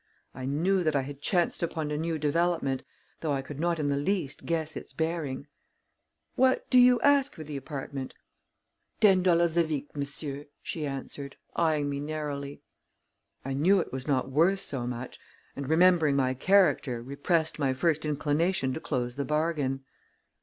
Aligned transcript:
I 0.33 0.45
knew 0.45 0.81
that 0.83 0.95
I 0.95 1.01
had 1.03 1.21
chanced 1.21 1.61
upon 1.61 1.91
a 1.91 1.95
new 1.95 2.17
development, 2.17 2.83
though 3.19 3.33
I 3.33 3.43
could 3.43 3.59
not 3.59 3.77
in 3.77 3.89
the 3.89 3.97
least 3.97 4.47
guess 4.47 4.75
its 4.75 4.93
bearing. 4.93 5.45
"What 6.33 6.67
do 6.71 6.79
you 6.79 6.99
ask 7.01 7.35
for 7.35 7.43
the 7.43 7.55
apartment?" 7.55 8.15
"Ten 8.99 9.21
dollars 9.21 9.53
the 9.53 9.63
week, 9.63 9.95
monsieur," 9.95 10.45
she 10.63 10.87
answered, 10.87 11.35
eying 11.55 11.87
me 11.87 11.99
narrowly. 11.99 12.63
I 13.45 13.53
knew 13.53 13.79
it 13.79 13.93
was 13.93 14.07
not 14.07 14.31
worth 14.31 14.61
so 14.61 14.87
much, 14.87 15.19
and, 15.55 15.69
remembering 15.69 16.15
my 16.15 16.33
character, 16.33 16.99
repressed 17.03 17.59
my 17.59 17.71
first 17.71 18.03
inclination 18.03 18.73
to 18.73 18.79
close 18.79 19.17
the 19.17 19.25
bargain. 19.25 19.85